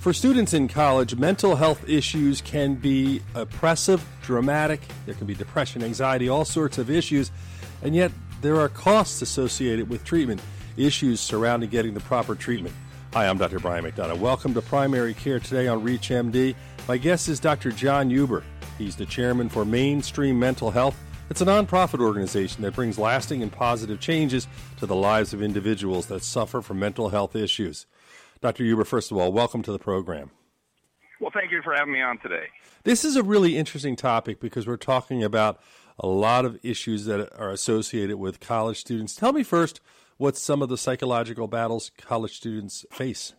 [0.00, 4.80] For students in college, mental health issues can be oppressive, dramatic.
[5.04, 7.30] There can be depression, anxiety, all sorts of issues,
[7.82, 8.10] and yet
[8.40, 10.40] there are costs associated with treatment,
[10.78, 12.74] issues surrounding getting the proper treatment.
[13.12, 13.58] Hi, I'm Dr.
[13.58, 14.16] Brian McDonough.
[14.16, 16.54] Welcome to Primary Care today on ReachMD.
[16.88, 17.70] My guest is Dr.
[17.70, 18.42] John Huber.
[18.78, 20.98] He's the chairman for Mainstream Mental Health.
[21.28, 24.48] It's a nonprofit organization that brings lasting and positive changes
[24.78, 27.84] to the lives of individuals that suffer from mental health issues.
[28.40, 28.64] Dr.
[28.64, 30.30] Huber, first of all, welcome to the program.
[31.20, 32.46] Well, thank you for having me on today.
[32.84, 35.60] This is a really interesting topic because we're talking about
[35.98, 39.14] a lot of issues that are associated with college students.
[39.14, 39.80] Tell me first
[40.16, 43.34] what some of the psychological battles college students face.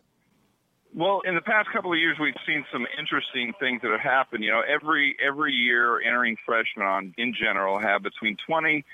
[0.94, 4.44] Well, in the past couple of years, we've seen some interesting things that have happened.
[4.44, 8.84] You know, every every year, entering freshmen on in general have between 20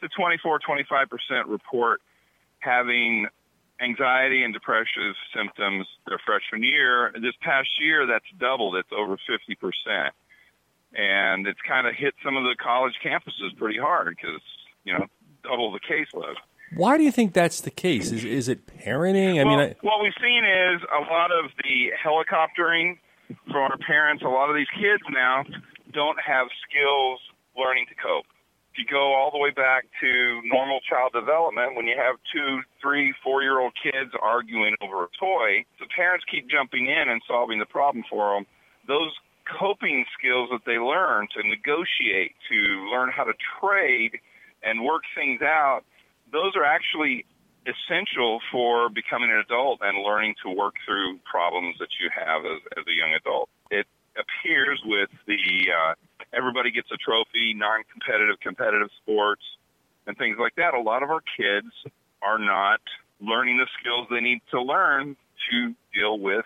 [0.00, 2.00] to 24, 25 percent report
[2.60, 3.26] having
[3.80, 7.12] anxiety and depressive symptoms their freshman year.
[7.14, 8.76] This past year, that's doubled.
[8.76, 10.10] It's over 50%.
[10.92, 14.42] And it's kind of hit some of the college campuses pretty hard because,
[14.84, 15.06] you know,
[15.42, 16.34] double the caseload.
[16.74, 18.12] Why do you think that's the case?
[18.12, 19.40] Is, is it parenting?
[19.40, 19.76] I well, mean, I...
[19.80, 22.98] what we've seen is a lot of the helicoptering
[23.46, 24.22] from our parents.
[24.22, 25.44] A lot of these kids now
[25.92, 27.20] don't have skills
[27.56, 28.26] learning to cope
[28.72, 32.60] if you go all the way back to normal child development, when you have two,
[32.80, 37.20] three, four year old kids arguing over a toy, the parents keep jumping in and
[37.26, 38.46] solving the problem for them.
[38.86, 39.10] Those
[39.58, 42.58] coping skills that they learn to negotiate, to
[42.92, 44.20] learn how to trade
[44.62, 45.82] and work things out,
[46.32, 47.26] those are actually
[47.66, 52.60] essential for becoming an adult and learning to work through problems that you have as,
[52.78, 53.48] as a young adult.
[53.70, 55.79] It appears with the uh,
[56.70, 59.42] gets a trophy, non-competitive, competitive sports,
[60.06, 60.74] and things like that.
[60.74, 61.68] A lot of our kids
[62.22, 62.80] are not
[63.20, 65.16] learning the skills they need to learn
[65.50, 66.44] to deal with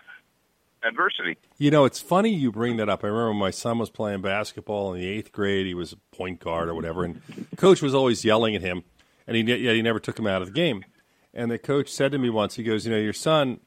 [0.83, 1.37] adversity.
[1.57, 3.03] You know, it's funny you bring that up.
[3.03, 5.65] I remember my son was playing basketball in the eighth grade.
[5.65, 7.21] He was a point guard or whatever, and
[7.57, 8.83] coach was always yelling at him,
[9.27, 10.85] and he yeah, he never took him out of the game.
[11.33, 13.59] And the coach said to me once, he goes, "You know, your son,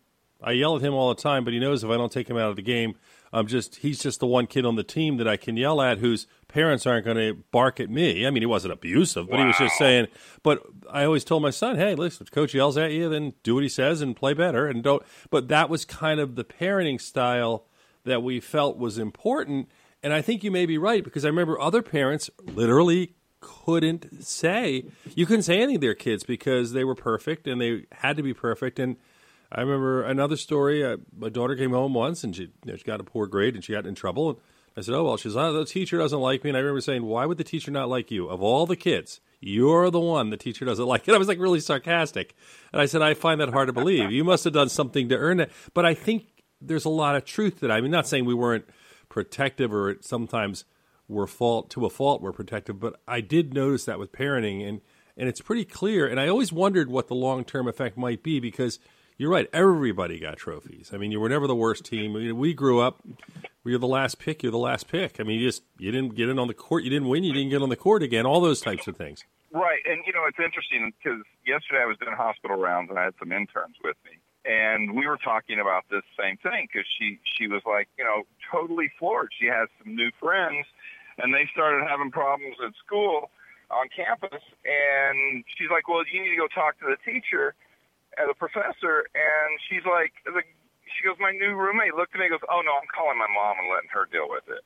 [0.43, 2.37] I yell at him all the time, but he knows if I don't take him
[2.37, 2.95] out of the game,
[3.33, 5.99] I'm just he's just the one kid on the team that I can yell at
[5.99, 8.27] whose parents aren't going to bark at me.
[8.27, 9.43] I mean, he wasn't abusive, but wow.
[9.43, 10.07] he was just saying.
[10.43, 13.55] But I always told my son, "Hey, listen, if coach yells at you, then do
[13.55, 17.01] what he says and play better, and don't." But that was kind of the parenting
[17.01, 17.67] style
[18.05, 19.69] that we felt was important,
[20.03, 24.85] and I think you may be right because I remember other parents literally couldn't say
[25.15, 28.23] you couldn't say anything to their kids because they were perfect and they had to
[28.23, 28.97] be perfect and
[29.51, 30.85] I remember another story.
[30.85, 33.55] Uh, my daughter came home once and she, you know, she got a poor grade
[33.55, 34.31] and she got in trouble.
[34.31, 34.39] And
[34.77, 37.05] I said, "Oh well." She's, "Oh, the teacher doesn't like me." And I remember saying,
[37.05, 38.29] "Why would the teacher not like you?
[38.29, 41.39] Of all the kids, you're the one the teacher doesn't like." And I was like
[41.39, 42.35] really sarcastic.
[42.73, 44.11] And I said, "I find that hard to believe.
[44.13, 47.25] You must have done something to earn it." But I think there's a lot of
[47.25, 47.71] truth that.
[47.71, 48.67] I mean, not saying we weren't
[49.09, 50.65] protective or sometimes
[51.09, 54.83] we're fault to a fault we're protective, but I did notice that with parenting and
[55.17, 56.07] and it's pretty clear.
[56.07, 58.79] And I always wondered what the long term effect might be because
[59.19, 59.49] you're right.
[59.53, 60.93] Everybody got trophies.
[60.95, 62.15] I mean, you were never the worst team.
[62.17, 63.03] I mean, we grew up.
[63.65, 64.45] We were the last pick.
[64.45, 65.19] You're the last pick.
[65.19, 66.85] I mean, you just you didn't get in on the court.
[66.85, 67.25] You didn't win.
[67.25, 68.25] You didn't get on the court again.
[68.25, 69.25] All those types of things.
[69.53, 73.05] Right, and you know it's interesting because yesterday I was doing hospital rounds and I
[73.05, 77.19] had some interns with me, and we were talking about this same thing because she
[77.25, 79.31] she was like, you know, totally floored.
[79.41, 80.67] She has some new friends,
[81.19, 83.31] and they started having problems at school
[83.71, 87.55] on campus, and she's like, well, you need to go talk to the teacher
[88.17, 90.41] as a professor, and she's like, the,
[90.89, 93.29] she goes, my new roommate looked at me and goes, oh no, I'm calling my
[93.29, 94.65] mom and letting her deal with it.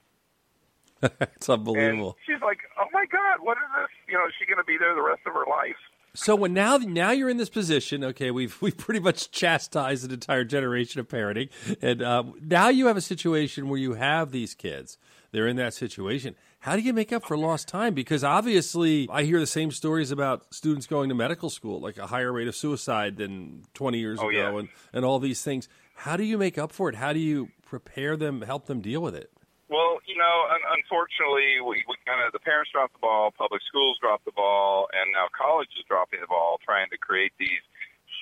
[1.20, 2.16] it's unbelievable.
[2.16, 3.88] And she's like, "Oh my God, what is this?
[4.08, 5.76] You know, is she going to be there the rest of her life?"
[6.14, 10.12] So when now now you're in this position, okay, we've we've pretty much chastised an
[10.12, 14.54] entire generation of parenting, and uh, now you have a situation where you have these
[14.54, 14.98] kids.
[15.32, 16.37] They're in that situation.
[16.60, 17.94] How do you make up for lost time?
[17.94, 22.06] Because obviously, I hear the same stories about students going to medical school, like a
[22.06, 24.59] higher rate of suicide than 20 years oh, ago, yeah.
[24.59, 25.69] and, and all these things.
[25.97, 26.97] How do you make up for it?
[26.97, 29.33] How do you prepare them, help them deal with it?
[29.72, 30.36] Well, you know,
[30.77, 34.84] unfortunately, we, we kind of the parents dropped the ball, public schools dropped the ball,
[34.92, 37.65] and now college is dropping the ball, trying to create these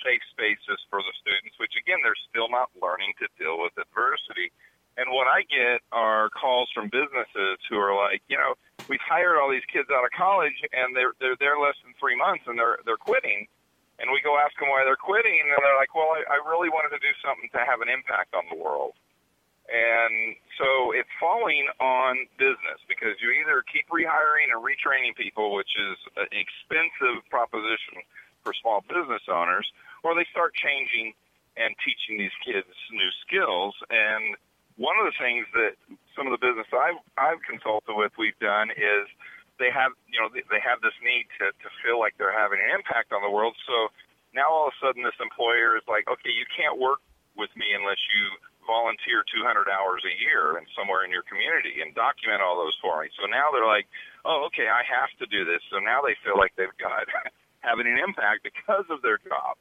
[0.06, 1.58] safe spaces for the students.
[1.58, 4.54] Which again, they're still not learning to deal with adversity.
[4.96, 8.54] And what I get are calls from businesses who are like, you know,
[8.88, 12.16] we've hired all these kids out of college and they're they're there less than three
[12.16, 13.46] months and they're they're quitting.
[14.00, 16.72] And we go ask them why they're quitting, and they're like, well, I, I really
[16.72, 18.96] wanted to do something to have an impact on the world.
[19.70, 25.70] And so it's falling on business because you either keep rehiring and retraining people, which
[25.78, 28.02] is an expensive proposition
[28.42, 29.70] for small business owners,
[30.02, 31.14] or they start changing
[31.56, 33.76] and teaching these kids new skills.
[33.90, 34.34] And
[34.74, 35.76] one of the things that
[36.16, 39.04] some of the business I've, I've consulted with, we've done is
[39.60, 42.58] they have, you know, they, they have this need to, to feel like they're having
[42.58, 43.52] an impact on the world.
[43.68, 43.92] So
[44.32, 47.04] now all of a sudden this employer is like, okay, you can't work
[47.36, 51.92] with me unless you volunteer 200 hours a year and somewhere in your community and
[51.92, 53.12] document all those for me.
[53.20, 53.86] So now they're like,
[54.24, 55.60] oh, okay, I have to do this.
[55.68, 57.04] So now they feel like they've got
[57.60, 59.60] having an impact because of their job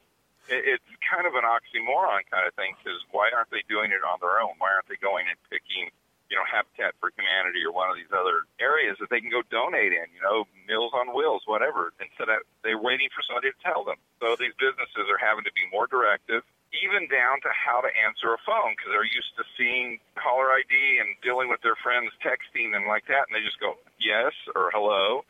[0.86, 4.18] it's kind of an oxymoron kind of thing because why aren't they doing it on
[4.22, 4.56] their own?
[4.58, 5.92] Why aren't they going and picking,
[6.30, 9.42] you know, Habitat for Humanity or one of these other areas that they can go
[9.50, 13.58] donate in, you know, Meals on Wheels, whatever, instead of they're waiting for somebody to
[13.60, 13.98] tell them.
[14.22, 18.30] So these businesses are having to be more directive, even down to how to answer
[18.30, 22.78] a phone because they're used to seeing caller ID and dealing with their friends texting
[22.78, 25.26] and like that, and they just go yes or hello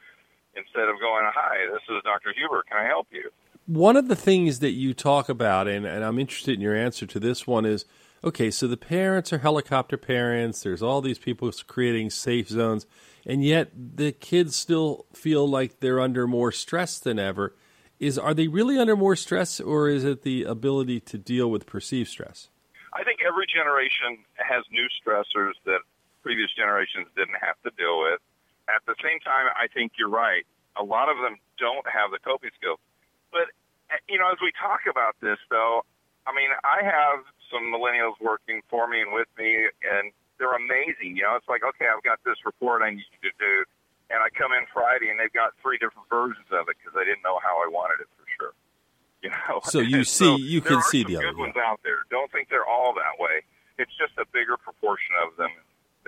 [0.55, 2.32] instead of going, hi, this is Dr.
[2.37, 2.62] Huber.
[2.69, 3.31] Can I help you?
[3.70, 7.06] one of the things that you talk about, and, and I'm interested in your answer
[7.06, 7.85] to this one, is
[8.25, 12.87] okay, so the parents are helicopter parents, there's all these people creating safe zones,
[13.25, 17.55] and yet the kids still feel like they're under more stress than ever.
[18.00, 21.67] Is are they really under more stress or is it the ability to deal with
[21.67, 22.49] perceived stress?
[22.94, 25.81] I think every generation has new stressors that
[26.23, 28.20] previous generations didn't have to deal with.
[28.71, 30.47] At the same time, I think you're right.
[30.79, 32.79] A lot of them don't have the coping skills.
[33.35, 33.51] But
[33.91, 35.83] eh, you know, as we talk about this, though,
[36.27, 41.19] I mean, I have some millennials working for me and with me, and they're amazing.
[41.19, 43.55] You know, it's like, okay, I've got this report I need you to do,
[44.09, 47.05] and I come in Friday, and they've got three different versions of it because I
[47.05, 48.55] didn't know how I wanted it for sure.
[49.21, 52.09] You know, so you see, so you can see the other good ones out there.
[52.09, 53.45] Don't think they're all that way.
[53.77, 55.53] It's just a bigger proportion of them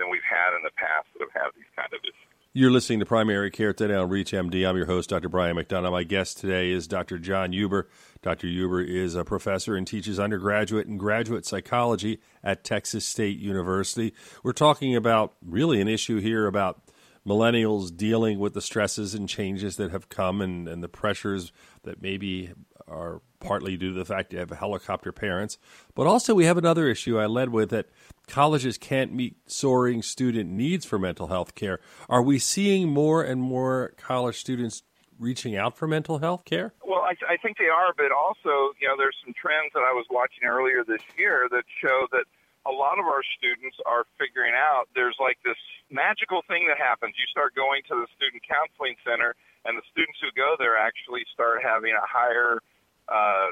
[0.01, 2.32] than we've had in the past that have had these kind of issues.
[2.55, 4.69] You're listening to Primary Care today on ReachMD.
[4.69, 5.27] I'm your host, Dr.
[5.27, 5.89] Brian McDonough.
[5.89, 7.17] My guest today is Dr.
[7.17, 7.89] John Huber.
[8.21, 8.45] Dr.
[8.45, 14.13] Huber is a professor and teaches undergraduate and graduate psychology at Texas State University.
[14.43, 16.79] We're talking about really an issue here about
[17.27, 21.51] millennials dealing with the stresses and changes that have come and, and the pressures
[21.85, 22.51] that maybe
[22.87, 25.57] are partly due to the fact you have helicopter parents.
[25.95, 27.89] But also, we have another issue I led with that
[28.27, 31.79] colleges can't meet soaring student needs for mental health care.
[32.09, 34.83] Are we seeing more and more college students
[35.19, 36.73] reaching out for mental health care?
[36.85, 39.93] Well, I, I think they are, but also, you know, there's some trends that I
[39.93, 42.25] was watching earlier this year that show that
[42.65, 45.59] a lot of our students are figuring out there's like this
[45.91, 47.15] magical thing that happens.
[47.19, 49.35] You start going to the student counseling center,
[49.67, 52.63] and the students who go there actually start having a higher
[53.07, 53.51] uh,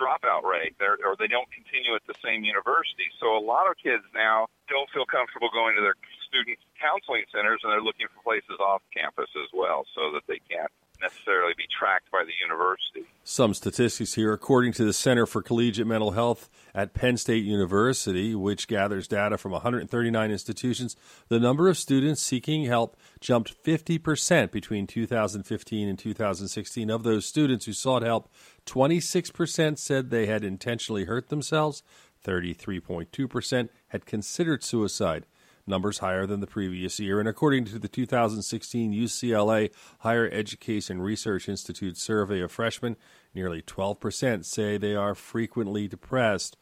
[0.00, 3.12] dropout rate, They're, or they don't continue at the same university.
[3.20, 7.60] So a lot of kids now don't feel comfortable going to their student counseling centers,
[7.60, 11.64] and they're looking for places off campus as well, so that they can't necessarily be
[11.78, 13.04] tracked by the university.
[13.24, 14.32] Some statistics here.
[14.32, 19.38] According to the Center for Collegiate Mental Health at Penn State University, which gathers data
[19.38, 20.96] from 139 institutions,
[21.28, 26.90] the number of students seeking help jumped 50% between 2015 and 2016.
[26.90, 28.28] Of those students who sought help,
[28.66, 31.82] 26% said they had intentionally hurt themselves,
[32.24, 35.26] 33.2% had considered suicide
[35.66, 37.20] numbers higher than the previous year.
[37.20, 39.70] And according to the 2016 UCLA
[40.00, 42.96] Higher Education Research Institute survey of freshmen,
[43.34, 46.56] nearly 12% say they are frequently depressed.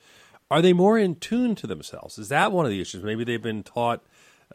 [0.50, 2.18] Are they more in tune to themselves?
[2.18, 3.02] Is that one of the issues?
[3.02, 4.02] Maybe they've been taught,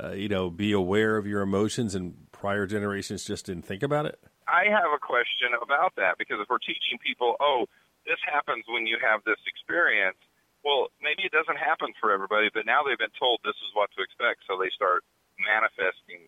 [0.01, 4.05] uh, you know, be aware of your emotions and prior generations just didn't think about
[4.05, 4.19] it?
[4.47, 7.65] I have a question about that because if we're teaching people, oh,
[8.05, 10.17] this happens when you have this experience,
[10.63, 13.91] well, maybe it doesn't happen for everybody, but now they've been told this is what
[13.95, 15.03] to expect, so they start
[15.39, 16.27] manifesting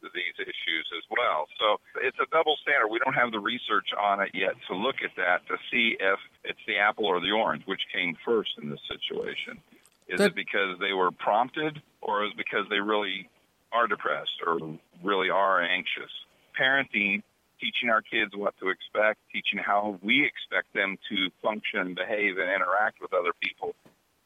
[0.00, 1.44] these issues as well.
[1.60, 2.88] So it's a double standard.
[2.88, 6.18] We don't have the research on it yet to look at that to see if
[6.44, 9.60] it's the apple or the orange, which came first in this situation.
[10.08, 13.28] Is that, it because they were prompted, or is it because they really
[13.72, 14.58] are depressed or
[15.04, 16.10] really are anxious?
[16.58, 17.22] Parenting
[17.60, 22.48] teaching our kids what to expect, teaching how we expect them to function, behave, and
[22.48, 23.74] interact with other people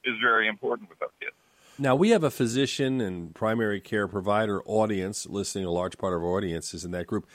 [0.05, 1.35] is very important with our kids.
[1.79, 6.23] Now, we have a physician and primary care provider audience listening, a large part of
[6.23, 7.27] our audience is in that group.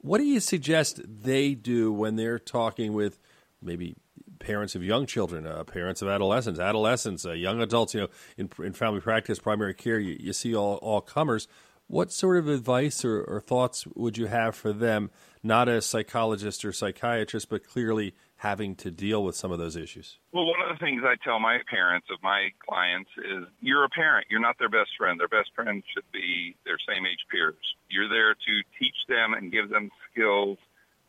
[0.00, 3.20] What do you suggest they do when they're talking with
[3.62, 3.94] maybe
[4.40, 7.94] parents of young children, uh, parents of adolescents, adolescents, uh, young adults?
[7.94, 11.46] You know, in, in family practice, primary care, you, you see all, all comers.
[11.94, 15.12] What sort of advice or, or thoughts would you have for them
[15.44, 20.18] not as psychologist or psychiatrist, but clearly having to deal with some of those issues?
[20.32, 23.88] Well, one of the things I tell my parents of my clients is you're a
[23.88, 24.26] parent.
[24.28, 25.20] You're not their best friend.
[25.20, 27.62] Their best friend should be their same age peers.
[27.88, 30.58] You're there to teach them and give them skills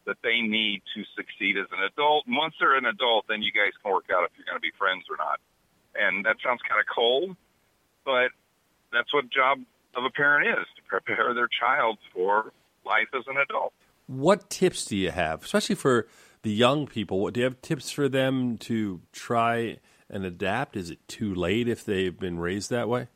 [0.06, 2.28] that they need to succeed as an adult.
[2.28, 4.62] And once they're an adult, then you guys can work out if you're going to
[4.62, 5.42] be friends or not.
[5.98, 7.34] And that sounds kind of cold,
[8.06, 8.30] but
[8.94, 12.52] that's what job of a parent is to prepare their child for
[12.86, 13.74] life as an adult.
[14.08, 16.08] What tips do you have, especially for
[16.44, 17.20] the young people?
[17.20, 19.78] What do you have tips for them to try
[20.10, 20.78] and adapt?
[20.78, 23.08] Is it too late if they've been raised that way?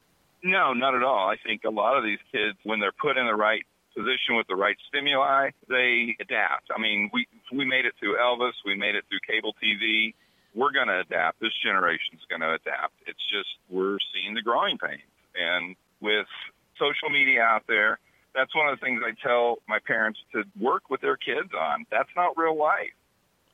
[0.44, 1.30] No, not at all.
[1.30, 3.64] I think a lot of these kids, when they're put in the right
[3.96, 6.72] position with the right stimuli, they adapt.
[6.76, 10.14] I mean, we we made it through Elvis, we made it through cable TV.
[10.56, 11.40] We're going to adapt.
[11.40, 12.94] This generation's going to adapt.
[13.06, 15.02] It's just we're seeing the growing pains,
[15.36, 15.76] and
[17.10, 18.00] social media out there,
[18.36, 21.86] that's one of the things I tell my parents to work with their kids on.
[21.92, 22.94] That's not real life.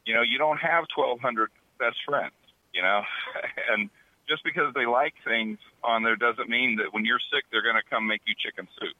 [0.05, 2.33] You know, you don't have 1,200 best friends.
[2.73, 3.01] You know,
[3.71, 3.89] and
[4.27, 7.75] just because they like things on there doesn't mean that when you're sick, they're going
[7.75, 8.95] to come make you chicken soup.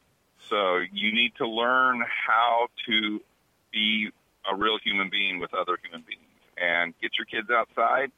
[0.50, 3.20] So you need to learn how to
[3.74, 4.10] be
[4.50, 6.22] a real human being with other human beings
[6.58, 8.12] and get your kids outside,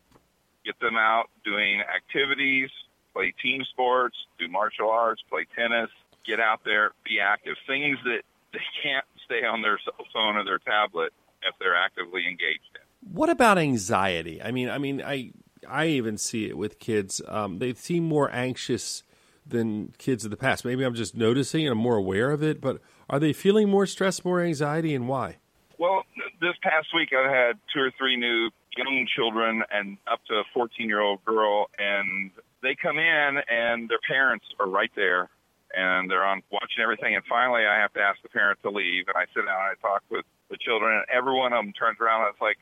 [0.65, 2.69] get them out doing activities,
[3.13, 5.89] play team sports, do martial arts, play tennis,
[6.27, 7.55] get out there, be active.
[7.65, 8.21] Things that
[8.53, 13.13] they can't stay on their cell phone or their tablet if they're actively engaged in.
[13.13, 14.41] What about anxiety?
[14.41, 15.31] I mean, I mean, I
[15.67, 17.21] I even see it with kids.
[17.27, 19.03] Um, they seem more anxious
[19.45, 20.65] than kids of the past.
[20.65, 23.85] Maybe I'm just noticing and I'm more aware of it, but are they feeling more
[23.85, 25.37] stress, more anxiety, and why?
[25.77, 26.03] Well,
[26.41, 30.43] this past week I had two or three new young children and up to a
[30.53, 32.31] 14 year old girl, and
[32.61, 35.29] they come in and their parents are right there
[35.75, 37.15] and they're on watching everything.
[37.15, 39.71] And finally, I have to ask the parent to leave, and I sit down and
[39.73, 42.57] I talk with the children, and every one of them turns around and it's like,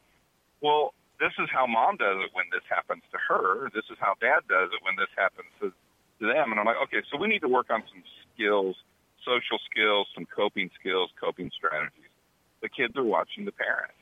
[0.61, 3.69] well, this is how mom does it when this happens to her.
[3.71, 6.51] This is how dad does it when this happens to, to them.
[6.51, 8.75] And I'm like, okay, so we need to work on some skills,
[9.23, 12.11] social skills, some coping skills, coping strategies.
[12.59, 14.01] The kids are watching the parents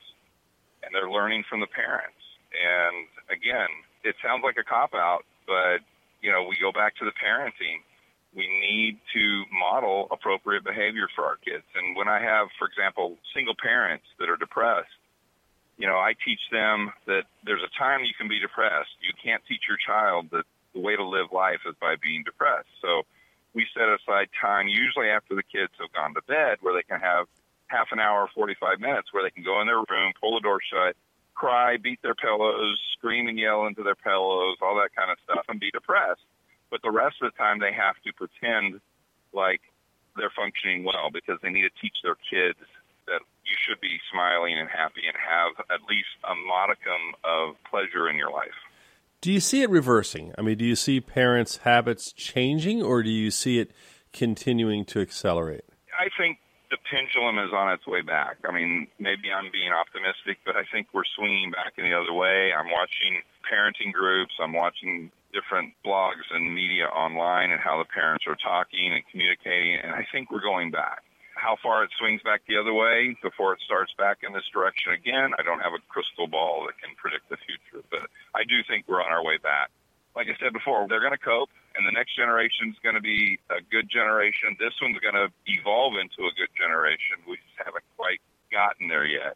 [0.84, 2.20] and they're learning from the parents.
[2.54, 3.70] And again,
[4.04, 5.80] it sounds like a cop out, but
[6.22, 7.84] you know, we go back to the parenting.
[8.36, 11.64] We need to model appropriate behavior for our kids.
[11.76, 14.90] And when I have, for example, single parents that are depressed,
[15.78, 18.94] you know, I teach them that there's a time you can be depressed.
[19.02, 22.70] You can't teach your child that the way to live life is by being depressed.
[22.82, 23.04] So
[23.54, 27.00] we set aside time, usually after the kids have gone to bed, where they can
[27.00, 27.26] have
[27.68, 30.60] half an hour, 45 minutes, where they can go in their room, pull the door
[30.62, 30.96] shut,
[31.34, 35.46] cry, beat their pillows, scream and yell into their pillows, all that kind of stuff,
[35.50, 36.22] and be depressed.
[36.74, 38.82] But the rest of the time, they have to pretend
[39.32, 39.62] like
[40.18, 42.58] they're functioning well because they need to teach their kids
[43.06, 48.10] that you should be smiling and happy and have at least a modicum of pleasure
[48.10, 48.58] in your life.
[49.22, 50.34] Do you see it reversing?
[50.36, 53.70] I mean, do you see parents' habits changing or do you see it
[54.12, 55.66] continuing to accelerate?
[55.94, 56.40] I think
[56.72, 58.38] the pendulum is on its way back.
[58.50, 62.14] I mean, maybe I'm being optimistic, but I think we're swinging back in the other
[62.14, 62.52] way.
[62.52, 68.26] I'm watching parenting groups, I'm watching different blogs and media online and how the parents
[68.28, 71.04] are talking and communicating, and I think we're going back
[71.44, 74.94] how far it swings back the other way before it starts back in this direction
[74.94, 78.64] again, I don't have a crystal ball that can predict the future, but I do
[78.64, 79.68] think we're on our way back.
[80.16, 83.04] Like I said before, they're going to cope, and the next generation is going to
[83.04, 84.56] be a good generation.
[84.56, 87.20] This one's going to evolve into a good generation.
[87.28, 89.36] We just haven't quite gotten there yet.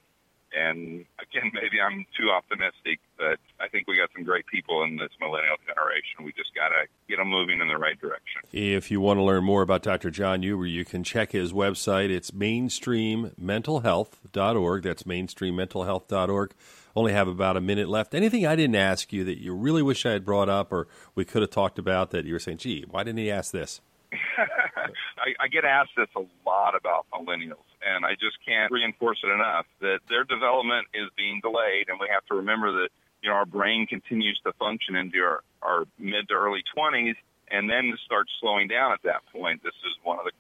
[0.57, 4.95] And again, maybe I'm too optimistic, but I think we got some great people in
[4.97, 6.23] this millennial generation.
[6.23, 8.41] We just got to get them moving in the right direction.
[8.51, 10.09] If you want to learn more about Dr.
[10.09, 12.09] John Huber, you can check his website.
[12.09, 14.83] It's mainstreammentalhealth.org.
[14.83, 16.53] That's mainstreammentalhealth.org.
[16.95, 18.15] Only have about a minute left.
[18.15, 21.25] Anything I didn't ask you that you really wish I had brought up or we
[21.25, 23.81] could have talked about that you were saying, gee, why didn't he ask this?
[24.11, 29.29] I, I get asked this a lot about millennials and I just can't reinforce it
[29.29, 32.89] enough that their development is being delayed, and we have to remember that
[33.21, 37.15] you know our brain continues to function into our, our mid to early 20s,
[37.49, 39.63] and then starts slowing down at that point.
[39.63, 40.31] This is one of the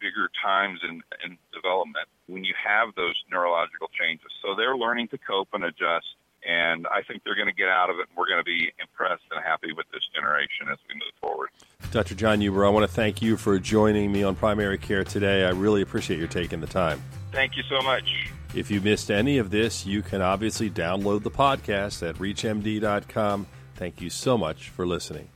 [0.00, 4.32] bigger times in, in development when you have those neurological changes.
[4.42, 6.16] So they're learning to cope and adjust
[6.46, 8.08] and I think they're going to get out of it.
[8.08, 11.50] and We're going to be impressed and happy with this generation as we move forward.
[11.90, 12.14] Dr.
[12.14, 15.44] John Huber, I want to thank you for joining me on Primary Care today.
[15.44, 17.02] I really appreciate your taking the time.
[17.32, 18.30] Thank you so much.
[18.54, 23.46] If you missed any of this, you can obviously download the podcast at reachmd.com.
[23.76, 25.28] Thank you so much for listening.